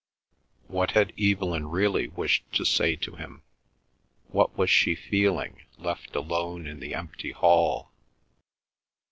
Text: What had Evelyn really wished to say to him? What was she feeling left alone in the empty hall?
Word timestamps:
What 0.65 0.93
had 0.97 1.13
Evelyn 1.21 1.67
really 1.69 2.07
wished 2.07 2.51
to 2.53 2.65
say 2.65 2.95
to 2.95 3.17
him? 3.17 3.43
What 4.29 4.57
was 4.57 4.71
she 4.71 4.95
feeling 4.95 5.61
left 5.77 6.15
alone 6.15 6.65
in 6.65 6.79
the 6.79 6.95
empty 6.95 7.33
hall? 7.33 7.91